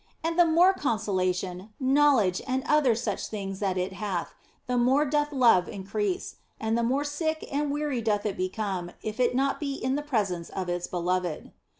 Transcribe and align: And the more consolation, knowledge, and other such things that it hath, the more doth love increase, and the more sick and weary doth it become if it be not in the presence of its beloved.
And 0.23 0.33
the 0.39 0.45
more 0.47 0.73
consolation, 0.73 1.73
knowledge, 1.79 2.41
and 2.47 2.63
other 2.65 2.95
such 2.95 3.27
things 3.27 3.59
that 3.59 3.77
it 3.77 3.93
hath, 3.93 4.33
the 4.65 4.75
more 4.79 5.05
doth 5.05 5.31
love 5.31 5.69
increase, 5.69 6.37
and 6.59 6.75
the 6.75 6.81
more 6.81 7.03
sick 7.03 7.47
and 7.51 7.69
weary 7.69 8.01
doth 8.01 8.25
it 8.25 8.35
become 8.35 8.93
if 9.03 9.19
it 9.19 9.33
be 9.33 9.37
not 9.37 9.61
in 9.61 9.93
the 9.93 10.01
presence 10.01 10.49
of 10.49 10.69
its 10.69 10.87
beloved. 10.87 11.51